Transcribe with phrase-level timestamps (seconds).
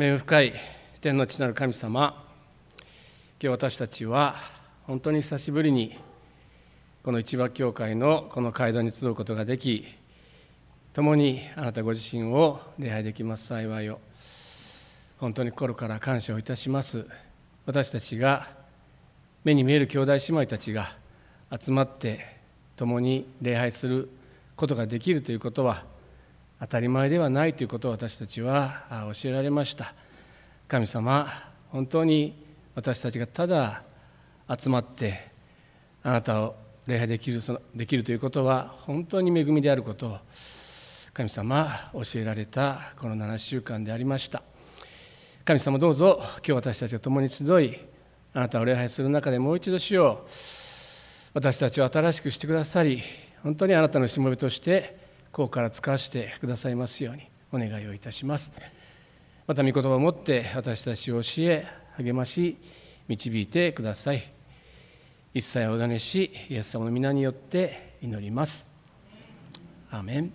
[0.00, 0.52] 恵み深い
[1.00, 2.24] 天の父なる神様
[3.40, 4.36] 今日私たちは
[4.86, 5.98] 本当に久しぶりに
[7.02, 9.86] この市場教会のこの街道に集うことができ
[10.92, 13.98] 共にあなたご自身を礼拝できます幸いを
[15.18, 17.04] 本当に心から感謝をいたします。
[17.66, 18.46] 私たちが
[19.42, 20.92] 目に見える兄弟姉妹たちが
[21.60, 22.36] 集まって
[22.76, 24.08] 共に礼拝する
[24.54, 25.82] ことができるということは
[26.60, 29.94] 当たり前ではないということを私たちは教えられました。
[30.66, 31.28] 神様
[31.70, 33.82] 本当に私たちがただ
[34.58, 35.30] 集まって
[36.02, 36.56] あなたを
[36.86, 40.18] 礼拝できるそのできるということは本当に恵みであることを
[41.14, 44.42] 神様教えられたこの7週間でありました。
[45.44, 47.78] 神様どうぞ今日私たちが共に集い
[48.34, 50.28] あなたを礼拝する中でもう一度しよう
[51.34, 53.00] 私たちを新しくしてくださり
[53.42, 58.52] 本当にあなたのしもべとしてここから使わせてくださいますようにお願いをいたします。
[59.46, 62.58] また御言葉を持って私たちを教え励まし
[63.08, 64.22] 導いてください。
[65.34, 68.68] 一切お願いしイエス様の皆によって祈ります。
[69.90, 70.32] アーメン。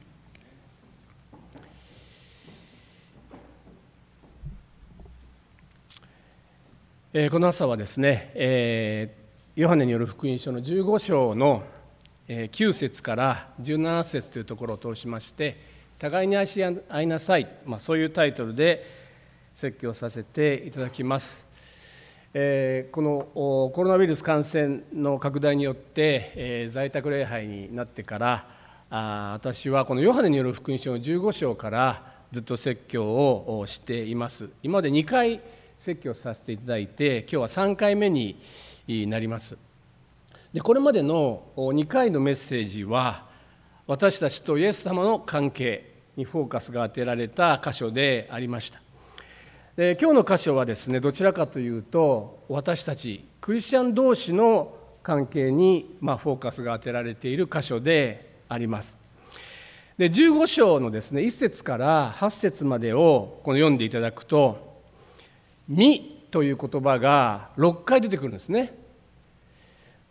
[7.15, 11.61] え、この朝はですね、えー、ヨハネによる福音書の15章の
[12.27, 15.57] 9節から17節というところを通しまして
[15.99, 18.85] 「互いに愛し合いなさい」まあ、そういうタイトルで
[19.53, 21.45] 説教させていただきます。
[22.35, 28.47] えー、このコロナウイルス感染の拡大によって、えー、在宅礼拝になってから
[28.89, 34.49] あ私はこのヨハネによる福音書の15章からずっと説教をしています。
[34.63, 35.41] 今まで2回
[35.77, 38.39] 説教させていただいて今日は3回目に
[38.87, 39.57] なります。
[40.53, 43.25] でこれまでの2回のメッセージは
[43.87, 48.79] 私たちとイエス様の関係にフォーカスが当てられた箇所でありました。
[49.75, 58.95] で今日の箇所はですねどちらかというと私たちクリスチャン同士の関係に、まあ、フォーカスが当てられている箇所であります。
[59.97, 64.81] で15章のですね1節から8節までをこの読んでいただくと
[65.67, 68.82] 「み」という言葉が6回出てくるんですね。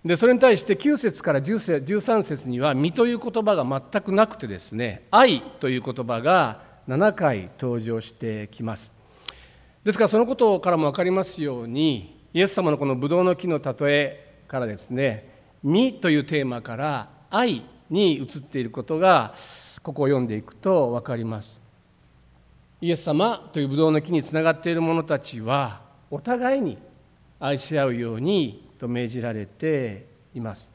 [0.05, 8.93] でそれに対して9節から13節には「身」という言葉が全くなくてですね「愛」という言葉が7回登場してきます。
[9.85, 15.29] ですからそのことからも分かりますようにイエス様のこのブドウの木の例えからですね
[15.63, 19.35] 「身」というテーマから「愛」に移っていることが
[19.83, 21.63] ここを読んでいくと分かります。
[22.81, 26.79] イエス様というブドウの木につながっている者たちはお互いに
[27.39, 30.73] 愛し合うようにと命じられています。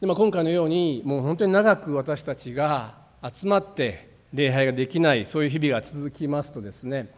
[0.00, 7.08] でまあ、今回のようにもう本当に長く私たちが集まって礼拝ができないそういう日々が続きますとですね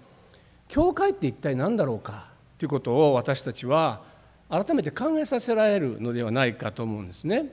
[0.69, 2.28] 教会って一体何だろうか
[2.59, 4.03] ということを私たちは
[4.50, 7.47] 改めて考えさせられるのではないかと思うんですね。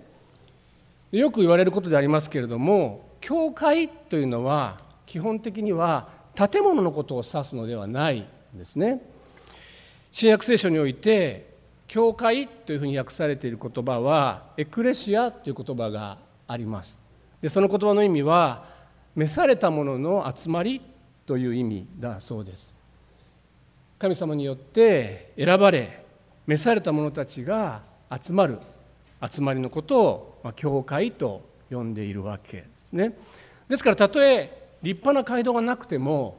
[1.12, 9.02] よく言われることでありますけれども教会というのは基本的には建物のことを指すのではないんですね。
[10.12, 11.51] 新約聖書において
[11.92, 17.02] 教会というふうに訳されている言葉はエクレシアという言葉があります。
[17.42, 18.64] でその言葉の意味は
[19.14, 20.80] 召された者の集まり
[21.26, 22.74] という意味だそうです。
[24.00, 26.06] 神様によって選ばれ
[26.48, 28.60] 召された者たちが集まる
[29.30, 33.18] 集まりのことを、ま、教会と呼んでいるわけですね。
[33.68, 36.38] ですからたとえ立派な街道がなくても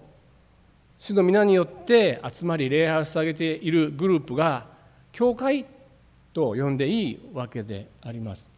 [0.96, 4.71] 主の皆によって集まり礼拝を捧げているグループが
[5.12, 5.66] 教会
[6.32, 8.48] と呼んでいいわけであります。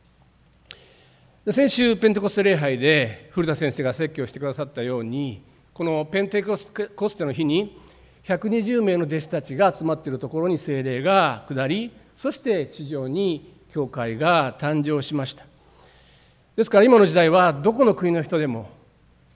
[1.50, 5.42] 先週ペンテコステ礼拝で古田先生が説教してくださったように
[5.75, 7.78] このペンテコステの日に
[8.26, 15.44] 120名の弟子たちが集まっているところに精霊が下りそして地上に教会が誕生しました。
[16.56, 18.71] ですから今の時代はどこの国の人でも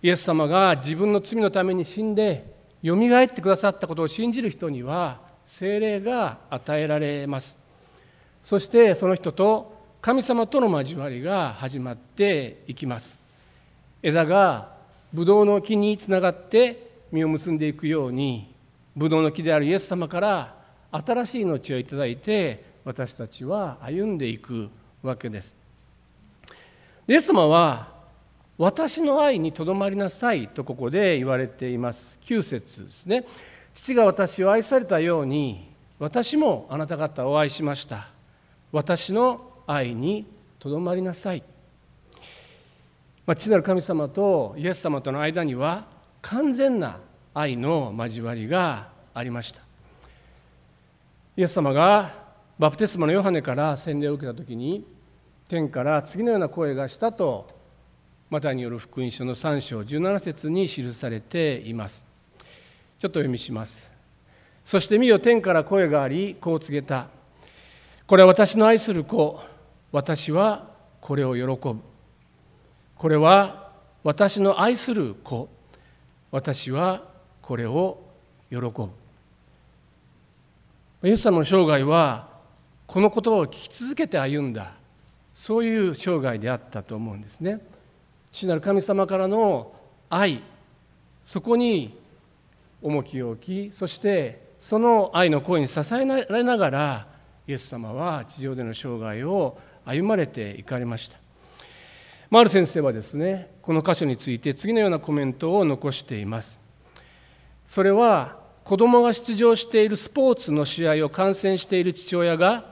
[0.00, 7.58] イエス様が自分の罪のために死んでよみがえってくださったことを信じる人には精霊が与えられます。
[8.42, 13.18] そしてその人と神様との交わりが始まっていきます。
[14.02, 14.76] 枝が
[15.12, 18.54] ブドウの木につながって実を結んでいくように
[18.94, 20.54] ブドウの木であるイエス様から
[20.92, 24.68] 新しい命をいただいて私たちは歩んでいく
[25.02, 25.56] わけです。
[27.08, 27.96] イエス様は
[28.58, 32.18] 私の愛にとどまりなさいとここで言われています。
[32.24, 33.24] 9節ですね。
[33.80, 35.70] 父が私を愛されたように
[36.00, 38.08] 私もあなた方を愛しました。
[38.72, 40.26] 私の愛に
[40.58, 41.44] とどまりなさい、
[43.24, 45.86] まあ、父なる神様とイエス様との間には
[46.22, 46.98] 完全な
[47.32, 49.62] 愛の交わりがありました。
[51.36, 52.12] イエス様が
[52.58, 54.84] バプテスマのヨハネから洗礼を受けた時に
[55.48, 57.46] 天から次のような声がしたと
[58.28, 62.17] マタイによる福音書の3章17節に記されています。
[62.98, 63.88] ちょっと読みします。
[64.64, 67.06] そして見よ天から声がありこう告げた。
[68.06, 69.40] これは私の愛する子。
[69.92, 70.68] 私は
[71.00, 71.76] これを喜ぶ。
[72.96, 73.72] これは
[74.02, 75.48] 私の愛する子。
[76.32, 77.04] 私は
[77.40, 78.00] これを
[78.50, 78.88] 喜ぶ。
[81.04, 82.28] イエス様の生涯は
[82.88, 84.72] この言葉を聞き続けて歩んだ。
[85.34, 87.60] そういう生涯であったと思うんですね。
[88.32, 89.72] 父なる神様からの
[90.10, 90.42] 愛。
[91.24, 91.97] そこに
[92.82, 97.06] 重きを置きそしてその愛の声に支えられながら
[97.46, 101.18] イエス様は地上での生涯を歩まれていかれました。
[102.30, 106.60] マール先生はですねこの箇所について次のようなコメントを残しています。
[107.66, 112.66] それは子供が出場しているスポーツの試合を観戦している父親が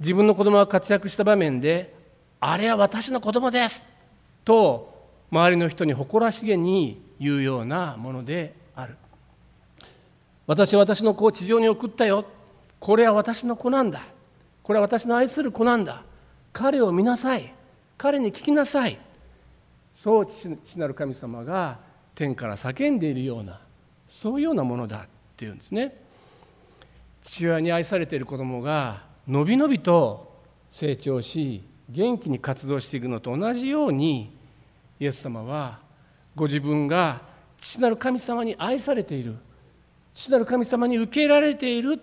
[0.00, 1.94] 自分の子供が活躍した場面で
[2.40, 3.86] 「あれは私の子供です」
[4.44, 4.92] と
[5.30, 8.96] 周りの人に誇らしげに言うようなものである。
[10.46, 12.24] 私は私の子を地上に送ったよ。
[12.78, 14.02] これは私の子なんだ。
[14.62, 16.04] これは私の愛する子なんだ。
[16.52, 17.52] 彼を見なさい。
[17.98, 18.98] 彼に聞きなさい。
[19.94, 21.78] そう父なる神様が
[22.14, 23.60] 天から叫んでいるような
[24.06, 24.98] そういうようなものだ。
[24.98, 25.94] っていうんですね。
[27.24, 30.32] 父親に愛されている子供がのびのびと
[30.70, 34.36] 成長し元気に活動していくのと同じように
[35.00, 35.80] イエス様は
[36.34, 37.22] ご自分が
[37.58, 39.36] 父なる神様に愛されている。
[40.16, 42.00] 父なる神様に受け入れられている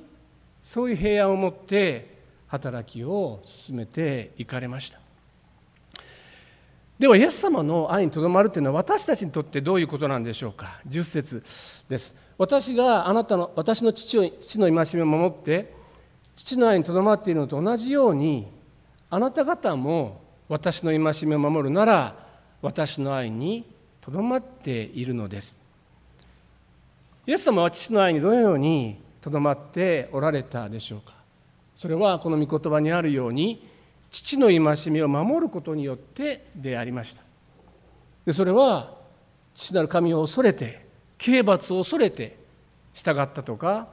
[0.64, 2.14] そういう平安を持って
[2.46, 5.00] 働きを進めていかれました。
[7.00, 10.80] ではイエス様の愛にとどまるというのは私たちにとってどういうことなんでしょうか。
[10.88, 11.44] 10節
[11.90, 12.16] です。
[12.38, 15.74] 私があなたの私の父を父の戒めを守って
[16.36, 18.48] 父の愛にとどまっているのと同じように
[19.10, 22.28] あなた方も私の戒めを守るなら
[22.62, 23.66] 私の愛に
[24.02, 25.63] とどまっているのです。
[27.26, 31.14] イエス様は父の愛にどのようにとどまっておられたでしょうか？
[31.74, 33.66] それはこの御言葉にあるように
[34.12, 37.24] 父の戒めを守ることによってでありました。
[38.26, 38.96] でそれは
[39.54, 40.86] 父なる神を恐れて
[41.18, 42.38] 刑罰を恐れて
[42.94, 43.88] 従ったとか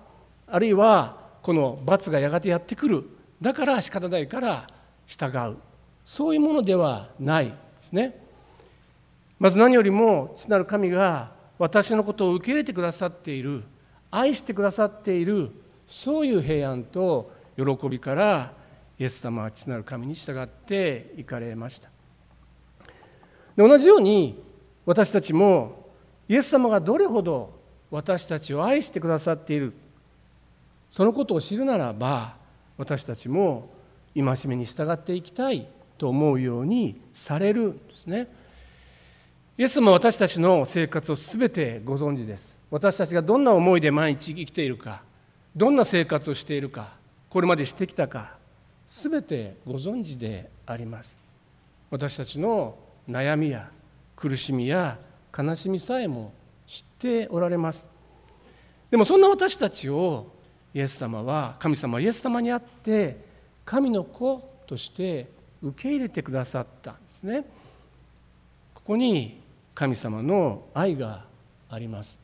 [0.48, 3.04] あるいはこの罰がやがてやってくる。
[3.40, 4.66] だから仕方ないから
[5.06, 5.56] 従う。
[6.04, 8.26] そういうものではないですね。
[9.38, 13.62] まず何よりも父なる神が私のことを受け入れてくださっている
[14.10, 15.50] 愛してくださっている
[15.86, 18.54] そういう平安と喜びから
[18.98, 21.90] イエス様は父なる神に従って行かれました
[23.56, 24.42] で同じように
[24.86, 25.90] 私たちも
[26.30, 27.60] イエス様がどれほど
[27.90, 29.74] 私たちを愛してくださっている
[30.88, 32.36] そのことを知るならば
[32.78, 33.68] 私たちも
[34.14, 35.68] 戒めに従っていきたい
[35.98, 38.39] と思うようにされるんですね。
[39.58, 42.60] イエスも私たちの生活を全てご存知です。
[42.70, 45.02] 私たちがどんな思いで毎日生きているか
[45.54, 46.92] どんな生活をしているか
[47.28, 48.38] これまでしてきたか
[48.86, 51.18] 全てご存知であります。
[51.90, 53.70] 私たちの悩みや
[54.16, 54.98] 苦しみや
[55.36, 56.32] 悲しみさえも
[56.66, 57.86] 知っておられます。
[58.90, 60.32] でもそんな私たちを
[60.72, 63.24] イエス様は神様はイエス様にあって
[63.64, 65.28] 神の子として
[65.62, 67.44] 受け入れてくださったんですね。
[68.90, 69.40] ここに
[69.72, 71.26] 神様の愛が
[71.68, 72.18] あります。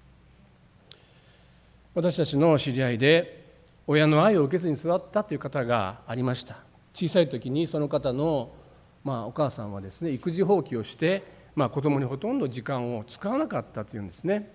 [1.95, 3.45] 私たちの知り合いで
[3.87, 6.57] 親の愛を受けずに育ったという方がありました。
[6.93, 8.51] 小さい時にその方の、
[9.05, 11.23] まあ、お母さんはですね育児放棄をして、
[11.55, 14.51] まあ、子供にほとんど時間を使わなかったというんですね。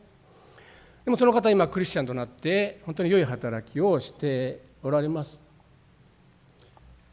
[1.06, 5.40] でもその方今クリスチャンとなって本当に良い働きをしておられます。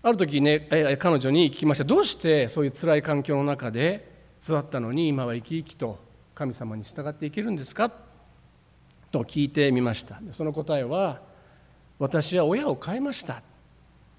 [0.03, 1.85] ある時ね彼女に聞きました。
[1.85, 4.08] どうしてそういう辛い環境の中で
[4.43, 5.99] 育ったのに今は生き生きと
[6.35, 7.91] 神様に従っていけるんですか？
[9.11, 10.21] と聞いてみました。
[10.33, 11.21] その答えは
[11.99, 13.43] 私は親を変えました。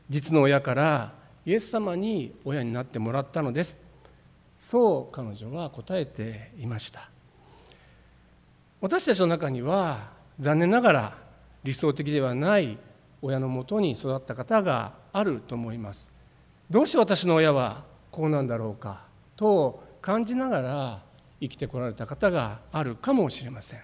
[0.10, 1.14] 実の親から
[1.46, 3.78] イエス様に親になってもらったのです。
[4.58, 7.10] そう彼女は答えていました。
[8.82, 10.10] 私たちの中には
[10.40, 11.18] 残念ながら
[11.64, 12.78] 理想的ではない
[13.22, 16.10] 親のもとに育った方があると思います。
[16.70, 19.08] どうして私の親はこうなんだろうか？
[19.36, 21.02] と感じながら
[21.42, 23.80] 生きてこられた方があるかもしれません。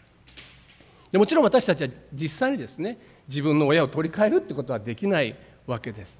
[1.11, 6.19] でもちろん私たちは実際にですね自分の親を取り替えるってことはできないわけです。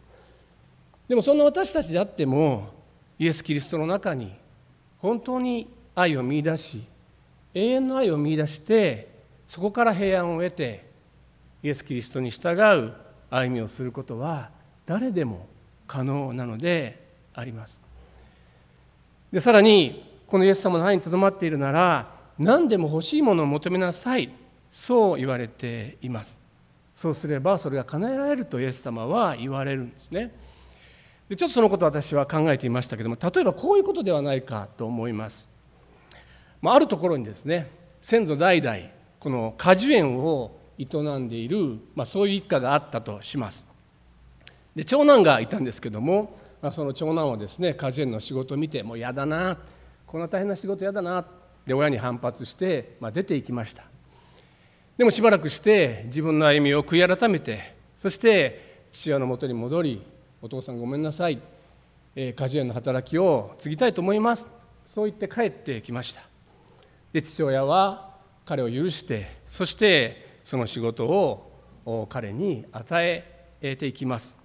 [1.07, 2.73] でもそんな私たちであっても
[3.19, 4.33] イエス・キリストの中に
[4.99, 6.85] 本当に愛を見いだし
[7.53, 9.13] 永遠の愛を見いだして
[9.47, 10.89] そこから平安を得て
[11.61, 12.93] イエス・キリストに従う
[13.29, 14.51] 歩みをすることは
[14.85, 15.47] 誰でも
[15.87, 17.84] 可能なのであります。
[19.35, 24.29] でさらにこのイエス様の愛にとどまっているなら何でも欲しいものを求めなさい。
[24.71, 26.39] そう言われています。
[26.93, 30.33] そうすればそれが叶えられるとイエス様は言われるんですね。
[31.27, 35.49] でちょっとそのことを私は考えていましたけども例えばこういうことではないかと思います。
[36.61, 37.69] まあるところにですね
[38.01, 38.77] 先祖代々
[39.19, 40.85] この果樹園を営
[41.19, 43.65] んでいる、まあ、そういう一家があったとします。
[44.75, 46.33] で長男がいたんですけども、
[46.65, 49.59] まあ、その長男はですね果樹園の仕事を見てもう嫌だな
[50.07, 51.23] こんな大変な仕事嫌だな
[51.63, 53.83] で親に反発して、まあ、出ていきました。
[54.97, 60.01] でもしばらくして自分の歩みを悔い改めてそして父親のもとに戻り
[60.41, 61.39] お父さんごめんなさい、
[62.15, 64.49] えー、果樹園の働きを継ぎたいと思います。
[64.85, 66.23] そう言って帰ってきました。
[67.13, 73.05] で父親は彼を許してそしてその仕事を彼に与
[73.61, 74.44] えていきます。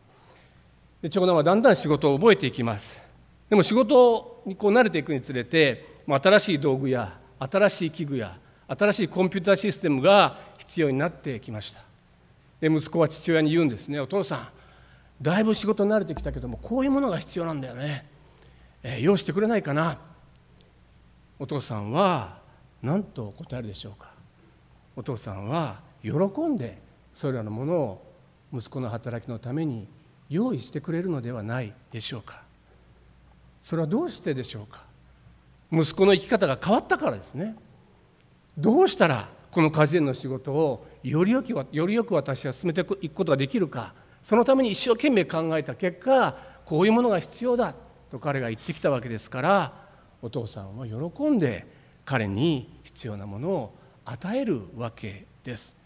[1.02, 3.02] で長男はだんだん仕事を覚えていきます。
[3.48, 8.38] でも仕事にこう慣れていくにつれて新しい道具や新しい器具や
[8.68, 11.82] 新しいコンピューターシステムが必要になってきました。
[12.60, 13.98] で息子は父親に言うんですね。
[13.98, 14.48] お父さん
[15.22, 18.06] だいぶ仕事慣れてきたけどもこういうものが必要なんだよね、
[18.82, 19.98] えー、用意してくれないかな。
[21.38, 22.38] お父さんは
[22.82, 24.12] 何と答えるでしょうか。
[24.96, 26.10] お父さんは喜
[26.46, 26.78] んで
[27.12, 28.12] それらのものを
[28.52, 29.88] 息子の働きのために
[30.30, 32.42] 用意してくれるのではないでしょうか。
[33.62, 34.84] それはどうしてでしょうか。
[35.72, 37.56] 息子の生き方が変わったからですね。
[38.56, 43.94] どうしたらこの果樹園の仕事をよりよくよりよく私は進めていくことができるか。
[44.22, 47.74] そのために一生懸命考えた結果こういうものが必要だ
[48.10, 49.72] と彼が言ってきたわけですから
[50.20, 51.66] お父さんは喜んで
[52.04, 55.76] 彼に必要なものを与えるわけです。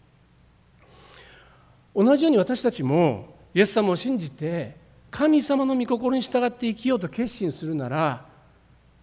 [1.95, 4.75] 同じように私たちもイエス様を信じて
[5.09, 8.25] 神様の御心に従って生きようと決心するなら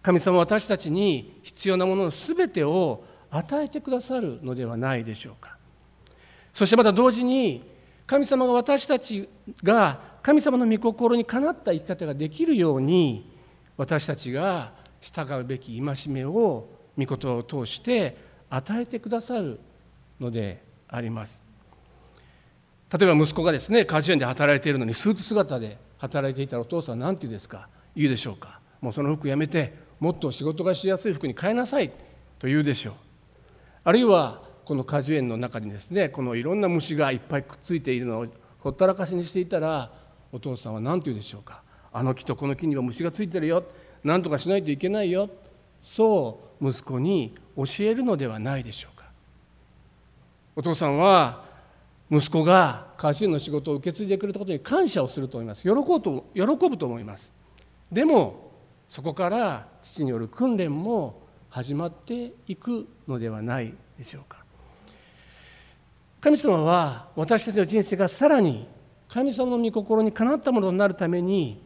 [0.03, 5.57] 神様は私たちに必要なものの全てを与えてくださるのではないでしょうか。
[6.51, 7.67] そしてまた同時に
[8.05, 9.27] 神様が私たち
[9.63, 13.33] が神様の御心にかなった生き方ができるように
[13.75, 18.15] 私たちが従うべき戒めを御言葉を通して
[18.51, 19.59] 与えてくださる
[20.19, 21.42] のであります。
[22.95, 27.67] 例えば息子がですね果樹園で働いているのにスーツ姿で働いていたらお父さん何て言うですか？
[27.95, 28.59] 言うでしょうか？
[28.81, 31.89] もうその服やめてもっと仕事がしやすい服に変えなさい。
[32.37, 32.93] と言うでしょう。
[33.83, 38.27] あるいはこの果樹園の中にですねこのいろんな虫がいっぱいくっついているのを
[38.59, 39.91] ほったらかしにしていたら
[40.31, 41.63] お父さんは何て言うでしょうか？
[41.91, 43.63] あの木とこの木には虫がついてるよ。
[44.03, 45.29] 何とかしないといけないよ。
[45.81, 49.05] そう息子に教えるのではないでしょうか。
[50.55, 51.51] お父さんは
[52.13, 55.63] 息子が家臣の仕事を受け継いでくれたことに感謝をすると思います。
[55.63, 57.33] 喜ぶと喜ぶと思います。
[57.91, 58.51] でも
[58.87, 64.43] そこから父による訓練も始まっていくのではないでしょうか。
[66.21, 68.67] 神様は私たちの人生がさらに
[69.07, 71.63] 神様の御心にかなったものになるために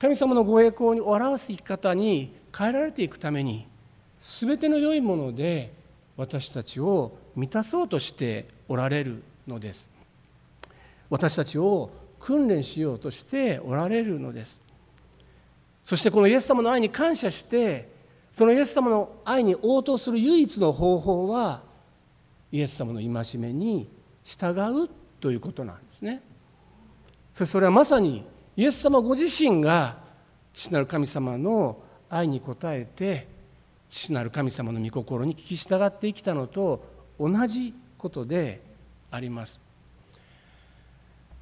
[0.00, 3.68] 神様のご栄光に表す生き方に変えられていくために
[4.18, 5.72] 全ての良いもので
[6.16, 9.88] 私たちを満たそうとしておられるのです。
[11.10, 14.60] 私たちを訓練しようとしておられるのです。
[15.84, 17.90] そしてこのイエス様の愛に感謝して
[18.32, 21.62] そのイエス様の愛に応答する唯一の方法は
[22.50, 23.88] イエス様の戒めに
[24.22, 24.88] 従う
[25.20, 26.22] ということなんですね。
[27.34, 28.24] そそれはまさに
[28.56, 29.98] イエス様ご自身が
[30.52, 33.26] 父なる神様の愛に応えて
[33.88, 36.84] 父なる神様の御心に聞き従って生きたのと
[37.18, 38.71] 同じことで
[39.12, 39.60] あります。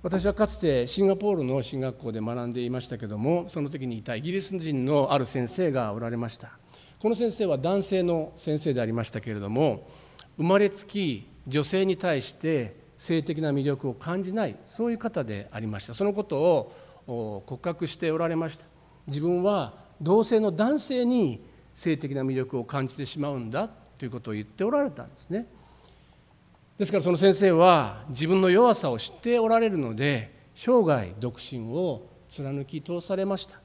[0.02, 6.52] 私はかつてシンガポールの進学校で学んでいましたけどもその時にいたイギリス人のある先生がおられました。
[6.98, 9.88] この先生は男性の先生でありましたけれども
[10.36, 15.94] 生まれつき女性に対して性的な魅力を感じないそういう方でありました。
[15.94, 16.72] そのこと
[17.06, 18.66] を告白しておられました。
[19.06, 25.46] 自分は同性の男性に性的な魅力を感じてしまうんだということを言っておられたんですね。
[26.80, 33.60] ですからその先生は自分の弱さを知っておられるので生涯独身を貫き通されました。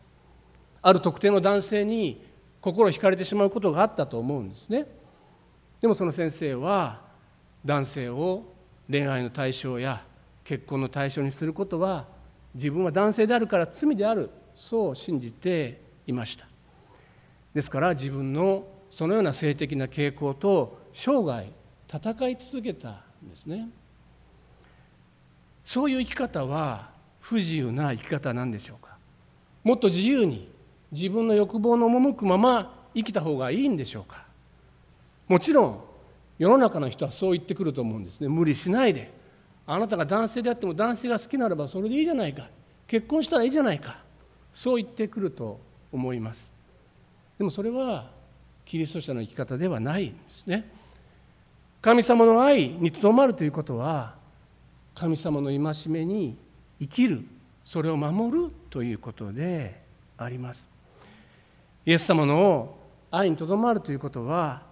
[0.82, 2.22] ある特定の男性に
[2.60, 4.86] 心惹かれてしまうことがあったと思うんですね。
[5.80, 7.04] でもその先生は
[7.64, 8.54] 男性を
[8.92, 10.04] 恋愛の対象や
[10.44, 12.08] 結婚の対象にすることは
[12.54, 16.46] 自分は男性であるから罪であるそう信じていました。
[17.54, 21.48] ですから自分のそのような性的な傾向と生涯
[21.92, 22.90] 戦い続けた
[23.26, 23.70] んですね。
[25.64, 26.90] そういう生き方は
[27.20, 28.98] 不自由な生き方なんでしょうか？
[29.64, 30.52] もっと自由に
[30.92, 34.26] 自分の欲望の赴くまま生きた方がいいんでしょうか？
[35.28, 35.82] もちろん
[36.38, 38.28] 世の中の人はそう言ってくると思うんですね。
[38.28, 39.12] 無理しないで。
[39.68, 42.48] あなたが男性であっても男性が好きならばそれでいいじゃないか。
[42.86, 44.00] 結婚したらいいじゃないか。
[44.54, 45.60] そう言ってくると
[45.92, 46.54] 思います。
[47.40, 48.12] でもそれは
[48.64, 50.70] キリスト者の生き方ではないんですね。
[51.86, 54.16] 神様の愛にとどまるということは
[54.96, 56.36] 神様の戒めに
[56.80, 57.24] 生きる
[57.64, 59.84] それを守るということで
[60.18, 60.68] あります。
[61.86, 62.76] イエス様の
[63.12, 64.64] 愛にとどまるということは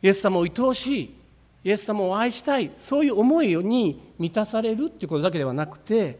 [0.00, 1.14] イエス様を愛おしい
[1.64, 6.18] イエス様を愛したいそういう思いに満たされるということだけではなくて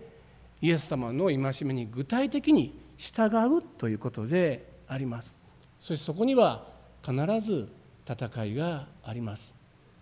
[0.61, 5.39] イエス様の戒めに具体的に従うということであります。
[5.81, 6.67] そしてそこには
[7.03, 7.67] 必ず
[8.07, 9.58] 戦いがあります。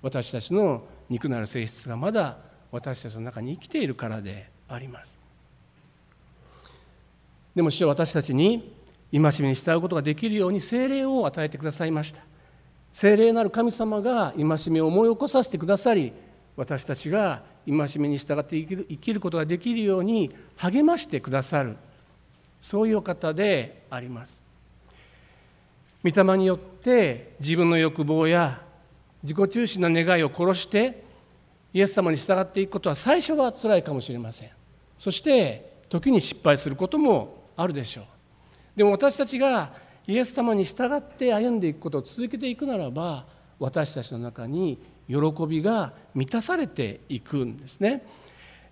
[0.06, 2.36] 私たちの肉なる性質がまだ
[2.70, 5.18] 私たちの中に生きているからであります。
[7.56, 8.72] でも主は私たちに
[9.10, 12.20] 戒めに従うことができるように精霊を与えてくださいました。
[12.92, 16.12] 精霊なる神様が戒めを思い起こさせてくださり
[16.54, 21.76] 私たちが戒めに従って生きる生きることができるように励ましてくださる。
[22.62, 24.38] そういうお方であります。
[26.04, 28.64] 御霊によって自分の欲望や
[29.26, 31.02] 自己中心な願いを殺して
[31.74, 34.50] イエス様に従っていくことは最初は辛いかもしれません。
[34.96, 38.04] そして時に失敗することもあるでしょう。
[38.76, 39.72] でも私たちが
[40.06, 43.26] イエス様に従って歩んでいくことを続けていくならば
[43.58, 44.78] 私たちの中に
[45.08, 45.16] 喜
[45.48, 48.06] びが満たされていくんですね。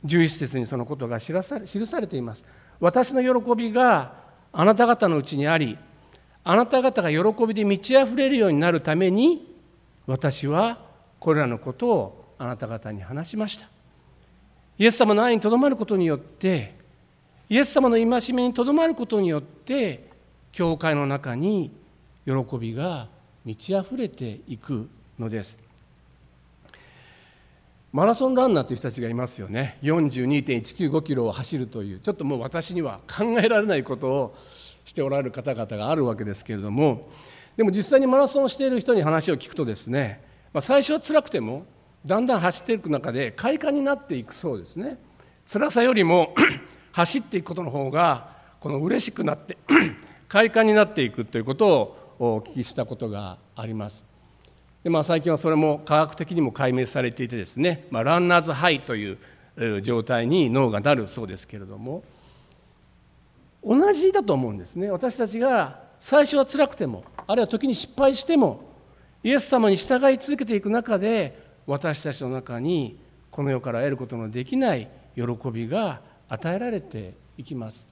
[0.04, 2.44] 11節にそのことが記され記されています。
[2.78, 4.14] 私の喜びが
[4.52, 5.76] あなた方のうちにあり
[6.44, 9.53] あなた方が喜びで満ち溢れるようになるために
[10.06, 10.78] 私は
[11.18, 13.68] これらのことをあなた方に話しました。
[14.78, 16.74] イエス様の愛にとどまることによって
[17.48, 20.08] イエス様の戒めにとどまることによって
[20.52, 21.70] 教会の中に
[22.26, 23.08] 喜びが
[23.44, 24.88] 満ち溢れていく
[25.18, 25.58] のです。
[27.92, 29.78] マラソンランナーという人たちがいますよね。
[29.82, 34.36] 42.195キロを走るというちょっともう私には考えられないことを
[34.84, 37.08] しておられる方々があるわけですけれども
[37.56, 41.66] でも実際にマラソンをしている人に話を聞くとですね、まあ、最初は辛くても
[42.04, 44.98] だんだん走っていく中で快感になっていくそうですね。
[45.46, 46.34] 辛さよりも
[46.92, 49.56] 走っていくことの方がこの嬉しくなって
[50.28, 54.04] 快感になっていくということをお聞きしたことがあります。
[54.82, 59.18] で、まあ、最近はそれも科学的にも解明されていてですね、まあ、ランナーズハイという
[59.82, 62.02] 状態に脳がなるそうですけれども
[63.62, 64.90] 同じだと思うんですね。
[64.90, 68.60] 私たちが最初は辛くてもあるいは時に失敗しても
[69.22, 72.98] イエス様に従い続けていく中で私たちの中に
[73.30, 77.88] この世から得ることのできない喜びが与えられていきます。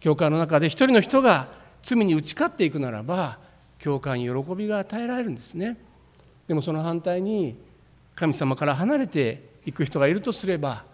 [0.00, 1.46] 教会の中で一人の人が
[1.84, 3.38] 罪に打ち勝っていくならば
[3.78, 5.76] 教会に喜びが与えられるんですね。
[6.48, 7.56] でもその反対に
[8.16, 10.84] 神様から離れていく人がいるとすれば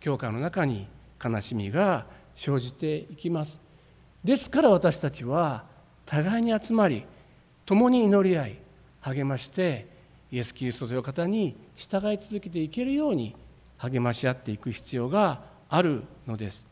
[0.00, 0.88] 教会の中に
[1.24, 3.60] 悲しみが生じていきます。
[4.24, 5.64] ですから私たちは
[6.06, 7.04] 互いに集まり
[7.66, 8.58] 共に祈り合い
[9.02, 9.86] 励まして
[10.32, 13.36] イエス・キリストという方に従い続けていけるように
[13.76, 16.66] 励まし合っていく必要があるのです。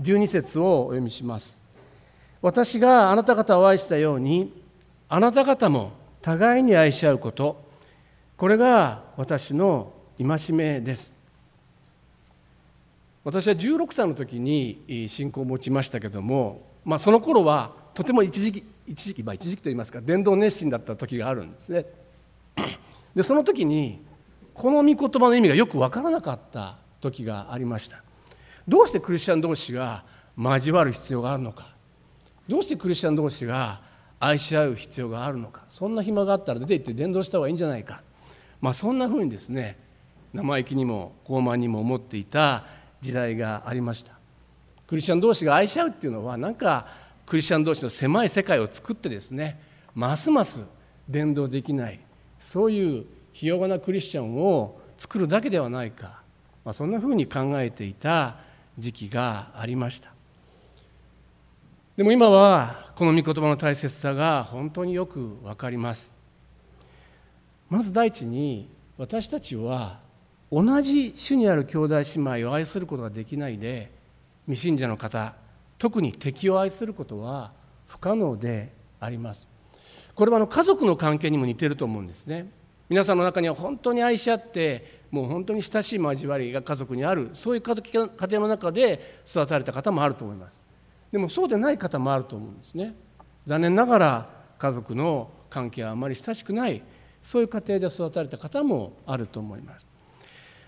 [0.00, 1.58] 12節をお読みします。
[2.42, 4.62] 私があなた方を愛したように
[5.08, 7.64] あなた方も互いに愛し合うこと。
[8.36, 11.15] これが私の戒めです。
[13.26, 21.86] 私は16歳の時に信仰を持ちましたけども、まあ、その頃はとても一時期一時期、まあ、一時期といいますか伝道熱心だった時があるんですね。
[23.16, 24.00] でその時に
[24.54, 28.00] この御言葉の意味がよく分からなかった時がありました。
[28.68, 30.04] どうしてクリスチャン同士が
[30.38, 31.74] 交わる必要があるのか。
[32.46, 33.80] どうしてクリスチャン同士が
[34.20, 35.64] 愛し合う必要があるのか。
[35.68, 38.02] そんな暇があったら出て行って伝道した方がいいんじゃないか、
[38.60, 39.84] まあ、そんなふうにですね
[40.32, 44.12] 生意気にも傲慢にも思っていた時代がありました。
[44.86, 46.86] クリスチャン同士が愛し合うっていうのはなんか
[47.26, 49.60] クリスチャン同士の狭い世界を作ってですね
[49.94, 50.64] ますます
[51.08, 52.00] 伝道できない
[52.40, 56.22] そういうひ弱なクリスチャンを作るだけではないか、
[56.64, 58.36] まあ、そんなふうに考えていた
[58.78, 60.12] 時期がありました。
[61.96, 66.12] でも今はこの御言葉の大切さが本当によく分かります。
[67.68, 69.98] まず第一に私たちは
[70.56, 73.92] 同じ主にある兄弟姉妹を愛することができないで
[74.46, 75.34] 未信者の方
[75.76, 77.52] 特に敵を愛することは
[77.86, 79.46] 不可能であります。
[80.14, 82.50] これはあの家族の関係にも似てると思うんですね。
[82.88, 90.64] 皆さんの中には本当に愛し合ってもう本当に親しい交わりが家族にあるそういう家庭の中で育たれた方もあると思います。
[91.12, 92.94] でもそうでない方もあると思うんですね。
[93.44, 96.82] 残念ながら家族の関係はあまり親しくない
[97.22, 99.95] そういう家庭で育たれた方もあると思います。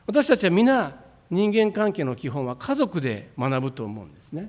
[0.08, 0.96] 私たちは皆
[1.30, 4.48] 人間関係の基本は家族で学ぶと思うんですね。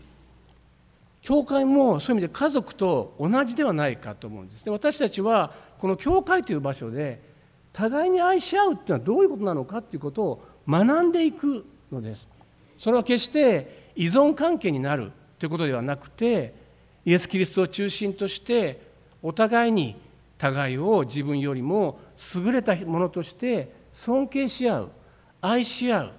[1.22, 4.72] 教会もそういう意味で家族と同じではないかと思うんですね。
[4.72, 7.22] 私たちはこの教会という場所で
[7.74, 12.30] 互いに愛し合うっていうのはどういうことなのかっていうことを学んでいくのです。
[12.78, 16.54] それは決して依存関係になるということではなくて
[17.04, 18.82] イエス・キリストを中心として
[19.22, 19.98] お互いに
[20.38, 22.00] 互いを自分よりも
[22.34, 24.92] 優れたものとして尊敬し合う。
[25.42, 26.12] 愛し合う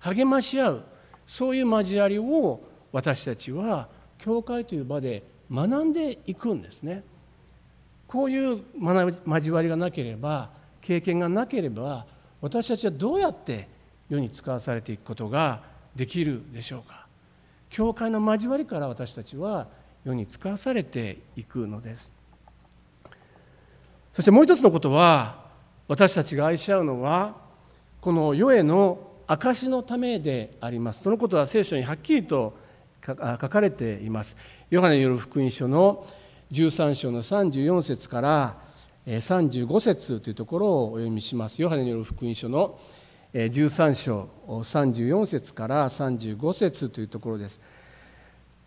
[0.00, 0.84] 励まし合う
[1.26, 2.60] そういう交わりを
[2.92, 7.02] 私たちは教会という場で学んでいくんですね。
[8.06, 8.62] こういう
[9.26, 10.50] 交わりがなければ
[10.82, 12.04] 経験がなければ
[12.42, 13.68] 私たちはどうやって
[14.10, 15.62] 世に使わされていくことが
[15.96, 17.06] できるでしょうか
[17.70, 19.66] 教会の交わりから私たちは
[20.04, 22.12] 世に使わされていくのです
[24.12, 25.46] そしてもう一つのことは
[25.88, 27.36] 私たちが愛し合うのは
[28.02, 31.04] この世への証のためであります。
[31.04, 32.52] そのことは聖書にはっきりと
[33.06, 34.36] 書かれています。
[34.70, 36.04] ヨハネによる福音書の
[36.50, 38.56] 13章の34節から
[39.06, 41.62] 35節というところをお読みします。
[41.62, 42.76] ヨハネによる福音書の
[43.32, 47.60] 13章34節から35節というところです。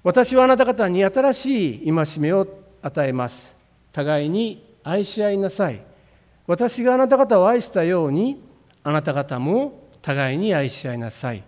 [0.02, 2.48] 私はあなた方に新しい戒めを
[2.82, 3.54] 与えます。
[3.92, 5.82] 互いに愛し合いなさい。
[6.48, 8.45] 私があなた方を愛したように
[8.86, 11.44] あなた方も互いに愛し合いなさい。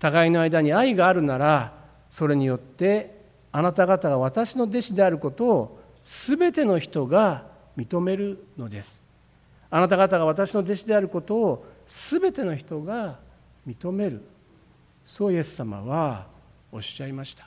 [0.00, 1.72] 互いの間に愛があるなら
[2.10, 5.80] それによってあなた方が私の弟子であることを
[6.28, 7.44] 全ての人が
[7.78, 9.00] 認めるのです。
[9.70, 13.20] あなた方が私の弟子であることを全ての人が
[13.64, 14.20] 認める。
[15.04, 16.26] そうイエス様は
[16.72, 17.46] おっしゃいました。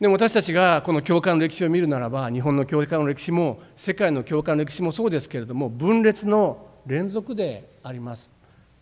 [0.00, 8.30] でも私たちがこの教会の歴史を見るならば日本の教会の歴史も世界の教会の歴史もそうですけれども分裂の連続であります。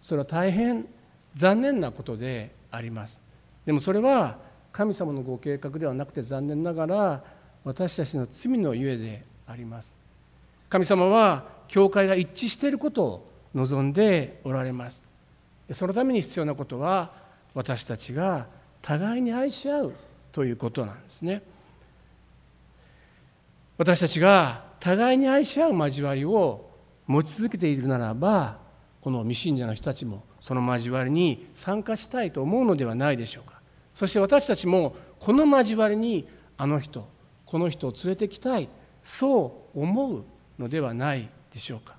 [0.00, 0.86] それは大変
[1.34, 3.20] 残念なことであります。
[3.66, 4.38] でもそれは
[4.72, 7.24] 神様のご計画ではなくて残念ながら
[7.64, 9.94] 私たちの罪のゆえであります。
[10.68, 15.02] 神様は教会が一致していることを望んでおられます。
[15.72, 17.12] そのために必要なことは
[17.54, 18.46] 私たちが
[18.82, 19.94] 互いに愛し合う
[20.32, 21.42] ということなんですね。
[23.76, 26.69] 私たちが互いに愛し合う交わりを
[27.10, 28.58] 持ち続けているならば
[29.00, 33.60] この未信者の人たちもその交わりに参加したいと思うのではないでしょうか。
[33.94, 37.08] そして私たちもこの交わりにあの人
[37.46, 38.68] この人を連れてきたい
[39.02, 40.24] そう思う
[40.56, 41.96] のではないでしょうか。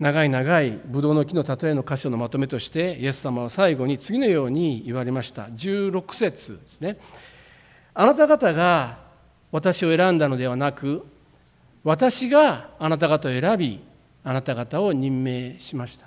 [0.00, 5.44] 長い長いブドウの木の例えの箇所のまとめとしてイエス様は最後に次のように言われました。
[5.48, 6.96] 16節ですね。
[7.92, 8.98] あなた方が
[9.52, 11.06] 私を選んだのではなく
[11.84, 13.80] 私があなた方を選び
[14.24, 16.06] あなた方を任命しました。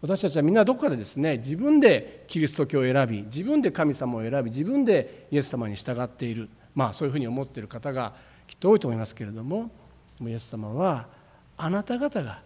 [0.00, 6.48] 私たちはみんなどこかでですね自分でキリスト教を選び自分で神様を選び自分でイエス様に従っている。
[6.74, 8.14] まあそういうふうに思っている方が
[8.46, 9.70] きっと多いと思いますけれども
[10.22, 11.08] イエス様は
[11.56, 12.40] あなた方が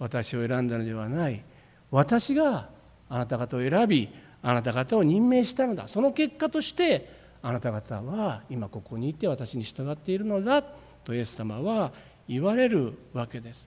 [0.00, 1.42] 私を選んだのではない。
[1.90, 2.68] 私が
[3.08, 4.08] あなた方を選び
[4.42, 5.86] あなた方を任命したのだ。
[5.86, 7.08] その結果として
[7.40, 10.64] あなた方は今ここにいて私に従っているのだ。
[11.08, 11.90] とイエス様は
[12.28, 13.66] 言われるわけです。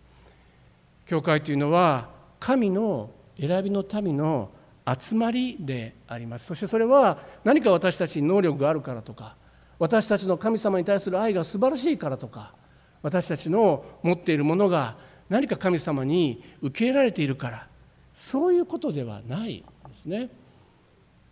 [1.08, 4.52] 教会というのは神の選びの民の
[4.88, 9.36] 集まりでありますそしてそれは何か私たちに能力があるからとか
[9.78, 12.54] 私たちの神様に対する愛が素晴らしいからとか
[13.02, 14.96] 私たちの持っているものが
[15.30, 17.68] 何か神様に受け入れられているから
[18.14, 20.30] そういうことではないですね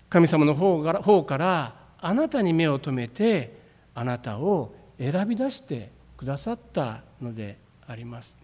[0.10, 3.58] 神様の方から方からあなたに目を留めて
[3.95, 8.36] あなたを選び出してくださったのであります。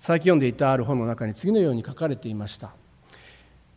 [0.00, 2.72] 最近読んでいたある本の中に次のように書かれていました。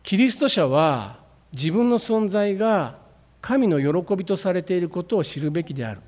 [0.02, 1.18] キリスト者は
[1.52, 2.96] 自分の存在が
[3.42, 6.00] 神の喜びとされていることを知るべきである。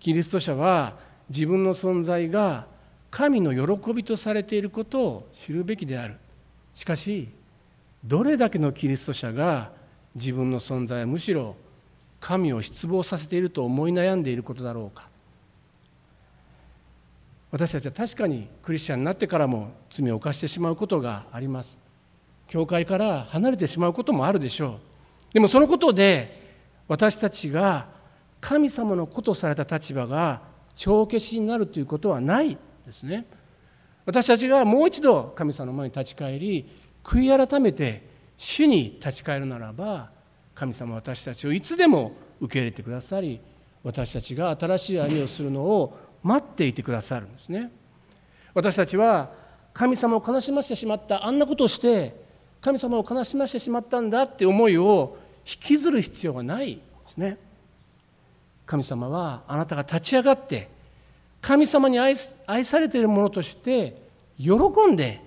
[0.00, 0.96] キリスト者は
[1.28, 2.66] 自分の存在が
[3.12, 6.16] 神の喜びとされていることを知るべきである。
[6.74, 7.28] しかし
[8.02, 9.70] どれだけのキリスト者が
[10.16, 11.54] 自分の存在はむしろ
[12.20, 15.08] 神を失望させていると思い悩んでいることだろうか。
[17.50, 21.78] 私たちは確かにクリスチャンになってからも罪を犯してしまうことがあります。
[22.46, 24.78] 教会から離れてしまうこともあるでしょ
[25.30, 25.34] う。
[25.34, 26.38] でもそのことで
[26.86, 27.86] 私たちが
[28.40, 30.42] 神様の子とされた立場が
[30.74, 32.56] 帳消しになるということはない
[32.86, 33.26] ですね。
[34.06, 36.68] 私たちがもう一度神様の前に立ち返り
[37.04, 40.10] 悔い改めて主に立ち返るならば
[40.60, 43.40] 神様私たちをいつでも受け入れてくださり
[43.82, 47.72] 私たちが新しい歩みをするのを待っていてくださるんですね。
[48.52, 49.32] 私たちは
[49.72, 52.14] 神様を悲しませてしまったあんなことをして
[52.60, 56.82] 神様を悲しませてしまったんだって思いを引きずる必要がないで
[57.14, 57.38] すね。
[58.66, 60.68] 神様はあなたが立ち上がって
[61.40, 64.02] 神様に愛されているものとして
[64.36, 64.52] 喜
[64.92, 65.22] んで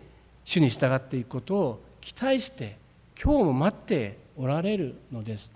[0.45, 2.77] 主に従っていくことを期待して
[3.19, 5.51] 今日も待っておられるのです。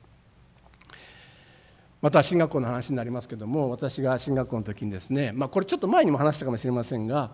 [2.01, 7.31] また進学校の話になりますけども私が進学校の時にですね、まあ、これちょっと前にも話したかもしれませんが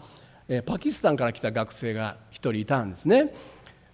[0.66, 3.34] パキスタンから来た学生が1人いたんですね。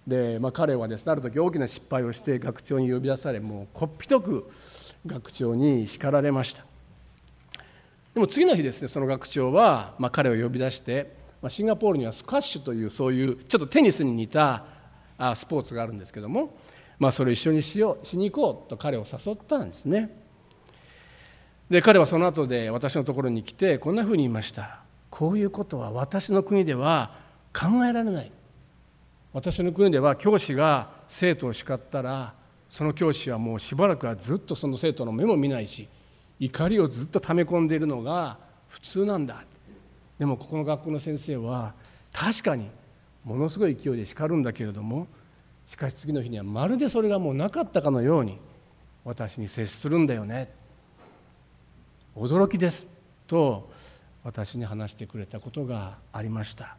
[0.06, 4.48] で、まあ、彼はですねある時大きな失敗をして学長に呼び出されもうこっぴどく
[5.06, 6.64] 学長に叱られました。
[8.14, 14.64] でも次の日ですねその学長は、まあ、彼を呼び出して、まあ、シンガポールにはスカッシュというそういうちょっとテニスに似た
[15.34, 16.56] スポーツがあるんですけども、
[17.00, 20.14] まあ、それを一緒にしようしに行こうと彼を誘ったんですね。
[21.70, 24.82] で彼はその後で私のところに来てこんなふうに言いました。
[25.08, 27.16] こういうことは私の国では
[27.58, 28.30] 考えられない。
[29.32, 32.34] 私の国では教師が生徒を叱ったら
[32.68, 35.88] その教師はもうしばらくはずっとその生徒の目も見ないし
[36.38, 39.42] 怒りをずっと溜め込んでいるのが普通なんだ。
[40.18, 41.72] でもここの学校の先生は
[42.12, 42.68] 確かに
[43.24, 45.06] ものすごい勢いで叱るんだけれども
[45.70, 48.38] しかし次の日にはまるでそれがもうなかったかのように
[49.04, 50.50] 私に接するんだよね。
[52.16, 52.88] 驚きです
[53.28, 53.70] と
[54.24, 56.76] 私に話してくれたことがありました。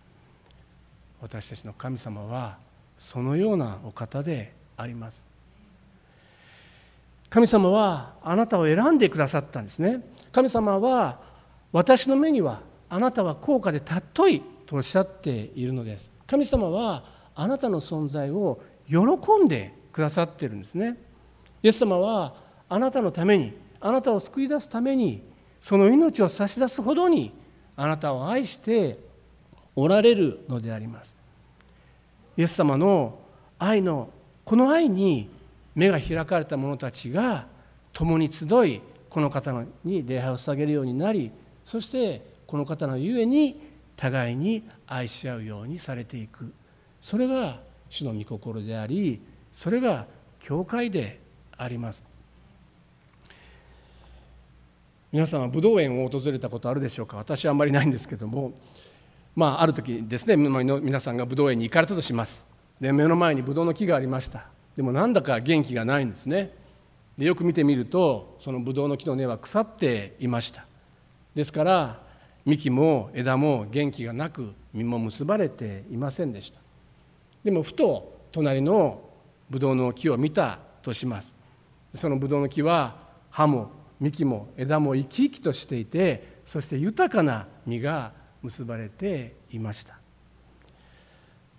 [1.21, 2.58] 私たちの神様は
[2.97, 5.25] そのようなお方であります。
[7.30, 10.01] 神様はあなたを選んでくださったんですね。
[10.34, 11.21] 神様は
[11.71, 16.12] 私の目にはあなたは高価で尊いとおっしゃっているのです。
[16.27, 18.97] 神様はあなたの存在を喜
[19.41, 20.97] んでくださってるんですね。
[21.63, 22.36] イエス様は
[22.67, 25.23] あなたのためにあなたを救い出すために
[25.62, 27.32] その命を差し出すほどに
[27.77, 28.99] あなたを愛して
[29.75, 31.15] おられるのであります。
[32.36, 33.19] イエス様の
[33.60, 34.10] 愛の
[34.43, 35.30] この愛に
[35.73, 37.47] 目が開かれた者たちが
[37.93, 39.54] 共に集いこの方
[39.86, 41.32] に礼拝を捧げるようになり
[41.63, 43.62] そしてこの方のゆえに
[43.95, 46.54] 互いに愛し合うようにされていく。
[46.99, 47.60] それが
[47.91, 49.21] 主の御心であり
[49.54, 50.08] それが
[50.39, 51.19] 教会で
[51.56, 52.04] あります。
[55.12, 57.17] 皆さんは武道園を訪れたことあるでしょうか？
[57.17, 58.54] 私はあんまりないんですけども。
[59.36, 62.47] まあある時ですね皆さんが武道園に行かれたとします。
[62.80, 64.47] で目の前にブドウの木がありました。
[64.75, 66.56] でもなんだか元気がないんですね。
[67.17, 70.65] でよく見てみるとそのブドウの木の根は腐っていました。
[71.36, 71.99] ですから
[72.45, 76.61] 幹も枝も元気がなく実も結ばれていませんでした。
[77.43, 79.01] でもふと隣の
[79.49, 81.36] ブドウの木を見たとします。
[81.93, 82.95] そのブドウの木は
[83.30, 89.99] 葉も幹も枝も生き生きとしていてそして豊かな実が結ばれていました。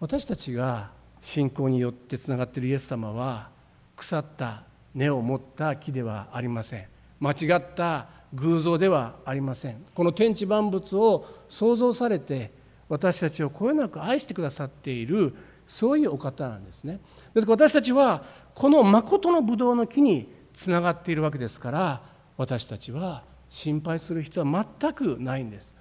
[0.01, 0.91] 私たちが
[1.21, 3.51] 信仰によってつながっているイエス様は
[3.95, 4.65] 腐った
[4.95, 6.87] 根を持った木ではありません。
[7.21, 9.85] 間違った偶像ではありません。
[9.95, 12.51] この天地万物を創造されて
[12.89, 15.35] 私たちをこよなく愛してくださっている
[15.67, 17.01] そういうお方なんですね。
[17.35, 22.03] ですから私たちはこの誠のブドウの木につながっているわけですから
[22.37, 25.75] 私たちは心配する必要は全くないんです。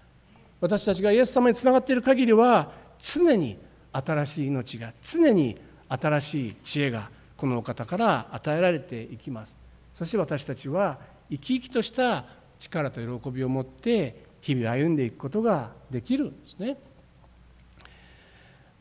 [0.59, 3.57] 私たちがイエス様につながっている限りは常に
[3.91, 5.57] 新しい命が常に
[5.89, 9.57] 新しい知恵がこのお方から与えられていきます。
[9.91, 12.25] そして私たちは生き生きとした
[12.59, 16.77] 力と喜びを持って日々歩んでいくことができるんですね。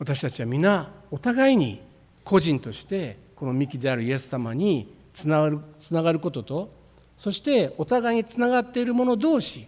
[0.01, 1.79] 私たちは皆お互いに
[2.23, 6.73] 個人としてこの幹であるイエス様につながるつながることと
[7.15, 9.67] そしてお互いにつながっている者同士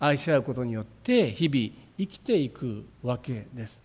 [0.00, 3.82] 愛し合うことによって日々生きていくわけです。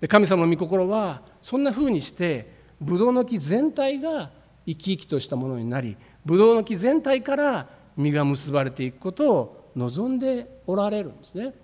[0.00, 4.30] で神様の御心はそんなふうにしてブドウの木全体が
[4.66, 11.54] 生き生きとしたものになりブドウの木全体から実が結ばれていくことを望んでおられるんですね。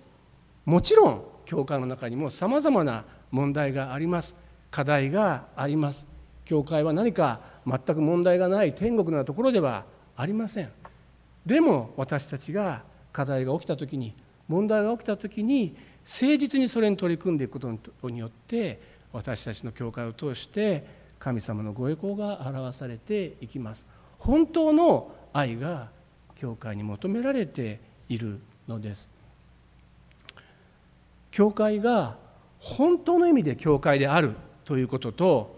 [0.63, 4.35] もちろん教会の中にもさまざまな問題があります。
[4.71, 6.07] 課題があります。
[6.45, 9.85] 教会は何か全く問題がない天国なところでは
[10.15, 10.69] ありません。
[11.45, 14.13] でも私たちが課題が起きた時に
[14.47, 18.79] 問題が起きた時に誠実にそれに取り組んでいくことによって
[19.11, 20.85] 私たちの教会を通して
[21.19, 23.87] 神様のご栄光が表されていきます。
[24.19, 25.89] 本当の愛が
[26.35, 29.09] 教会に求められているのです。
[31.31, 32.17] 教会が
[32.59, 35.57] 本当の意味で教会であるということと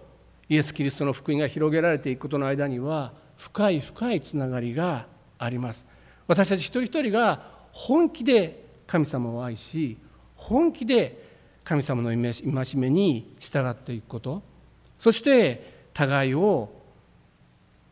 [0.49, 5.05] イエス・キリストの福音が広げられていくことの間には深い深いつながりが
[5.37, 5.85] あります。
[6.27, 9.97] 私たち一人一人が本気で神様を愛し
[10.35, 11.27] 本気で
[11.63, 14.41] 神様の戒めに従っていくこと。
[14.97, 16.69] そして互いを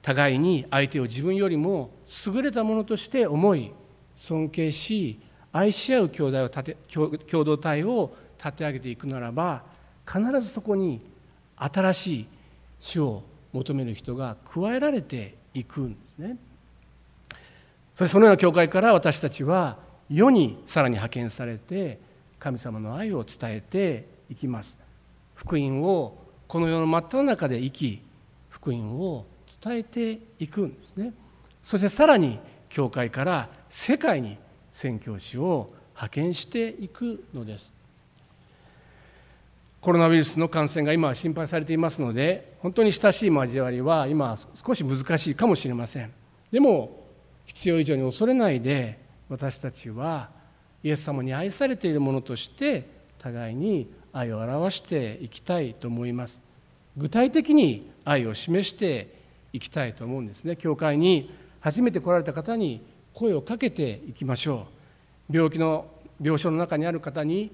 [0.02, 1.91] 互いに相手を自分よりも
[2.26, 3.72] 優れたものとして思い
[4.15, 5.20] 尊敬し
[5.52, 6.78] 愛し合う兄弟を立て
[7.30, 9.63] 共同体を立て上げていくならば
[10.06, 11.02] 必ずそこに
[11.56, 12.28] 新しい
[12.80, 13.23] 主を
[13.54, 16.38] 求める人が加えられていくんですね。
[17.95, 19.78] そしてそのような教会から私たちは
[20.10, 22.00] 世にさらに派遣されて
[22.39, 24.78] 神様の愛を伝えていきます。
[25.36, 28.02] 福音をこの世の真っ只中で生き
[28.50, 29.26] 福音を
[29.62, 31.13] 伝えていくんですね。
[31.62, 34.38] そしてさらに教会から世界に
[34.71, 37.73] 宣教師を派遣していくのです。
[39.88, 46.12] コロナウイルスの感染が今は心配されていますので本当に親しい交わりは今少し難しいかもしれません。
[46.52, 47.08] でも
[47.45, 50.30] 必要以上に恐れないで私たちは
[50.84, 52.86] イエス様に愛されているものとして
[53.17, 56.41] 互いに愛を表していきたいと思います。
[56.97, 59.15] 具体的に愛を示して
[59.54, 60.58] いきたいと思うんですね。
[60.58, 62.82] 教会に初めて来られた方に
[63.13, 64.67] 声をかけていきましょ
[65.32, 65.34] う。
[65.34, 65.86] 病気の
[66.21, 67.52] 病床の中にある方に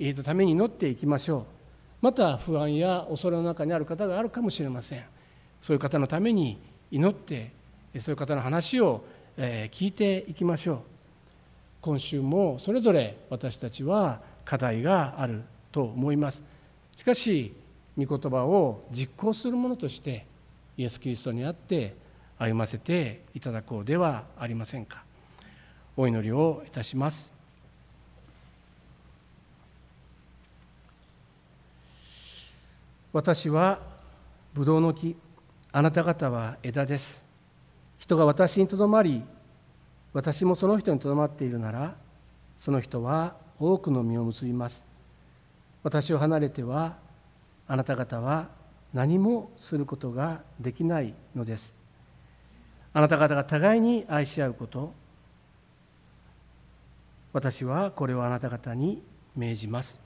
[0.00, 1.55] 家のために祈っていきましょう。
[2.06, 5.04] また不安や恐れの中にある方があるかもしれません。
[5.60, 6.56] そういう方のために
[6.92, 7.50] 祈って
[7.98, 9.04] そういう方の話を
[9.36, 10.78] 聞いていきましょう。
[11.80, 15.42] 今週もそれぞれ私たちは課題がある
[15.72, 16.44] と思います。
[16.96, 17.52] しかし
[17.98, 20.26] 御言葉を実行するものとして
[20.76, 21.96] イエス・キリストにあって
[22.38, 25.02] 歩ませていただこうではありませんか。
[25.96, 27.35] お祈りをいたします。
[33.16, 33.78] 私は
[34.52, 35.16] ブドウの木
[35.72, 37.24] あなた方は枝です。
[37.96, 39.22] 人が私にとどまり
[40.12, 41.94] 私もその人にとどまっているなら
[42.58, 44.84] その人は多くの実を結びます。
[45.82, 46.98] 私を離れては
[47.66, 48.50] あなた方は
[48.92, 51.74] 何もすることができないのです。
[52.92, 54.92] あなた方が互いに愛し合うこと。
[57.32, 59.02] 私はこれをあなた方に
[59.34, 60.05] 命じます。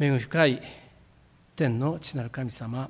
[0.00, 0.62] 恵み深い
[1.56, 2.88] 天の父なる神様。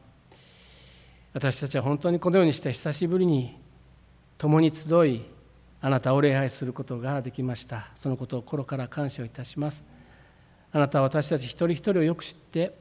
[1.33, 3.57] 私たちは本当にこのようにして久しぶりに
[4.37, 5.23] 共に集い
[5.81, 7.89] あなたを礼拝することができました。
[7.97, 9.87] そのことを心から感謝をいたします。
[10.71, 12.75] あなたは私たち一人一人をよく知って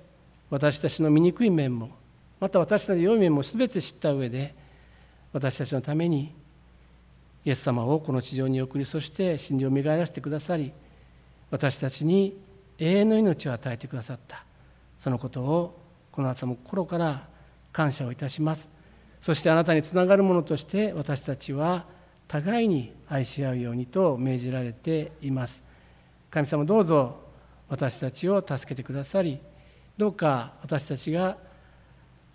[0.49, 1.91] 私たちの醜い面も
[2.41, 4.53] また私たちの良い面も全て知った上で
[5.31, 6.33] 私たちのために
[7.45, 10.73] イエス様をこの地上に送りそして真理を磨らせてくださり
[11.49, 12.37] 私たちに
[12.79, 14.43] 永遠の命を与えてくださった。
[14.99, 15.79] そのことを
[16.11, 17.27] この朝も心から
[17.71, 18.69] 感謝をいたします。
[19.21, 21.85] そしてあなたにつながるものとして私たちは
[22.27, 25.63] 互いに愛し合うようにと命じられています。
[26.29, 27.27] 神様どうぞ
[27.69, 29.39] 私たちを助けてくださり
[29.97, 31.37] どうか私たちが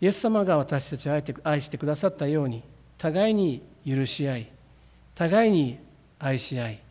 [0.00, 2.62] イエス様が私たちを愛してくださったように
[2.98, 4.52] 互いに許し合い
[5.14, 5.78] 互いに
[6.18, 6.82] 愛し合い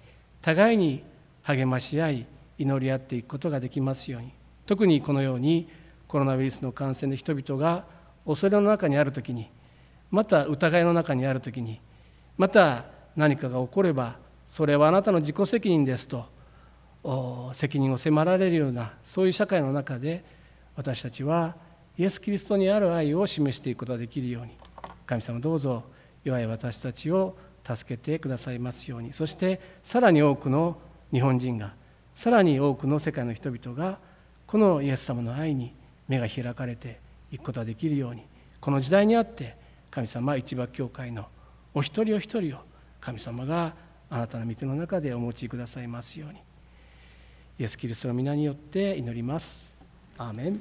[0.41, 1.03] 互いに
[1.43, 2.25] 励まし合い
[2.61, 4.33] 祈り合っていくことができますように。
[4.65, 5.67] 特にこのように
[6.07, 7.85] コロナウイルスの感染で人々が
[8.25, 9.49] 恐れの中にある時に
[10.09, 11.79] また疑いの中にある時に
[12.37, 16.25] また何かが起こればそれはあなたの自己責任ですと
[17.53, 20.23] 責任を迫られるようなそういう社会の中で
[20.75, 21.55] 私たちは
[21.97, 24.51] イエス・キリストにある愛を示していくことができるように
[25.05, 25.83] 神様どうぞ
[26.23, 29.13] 弱い私たちを助けてくださいますように。
[29.13, 30.77] そしてさらに多くの
[31.11, 31.73] 日本人が
[32.15, 33.97] さらに多くの世界の人々が
[34.47, 35.73] このイエス様の愛に
[36.07, 36.99] 目が開かれて
[37.31, 38.23] いくことができるように
[38.59, 39.55] この時代にあって
[39.89, 41.27] 神様は一幕教会の
[41.73, 42.59] お一人お一人を
[42.99, 43.73] 神様が
[44.09, 46.39] あなたの御手の中でお持ちくださいますように
[47.59, 49.75] イエス・キリストの皆によって祈ります。
[50.17, 50.59] アーメン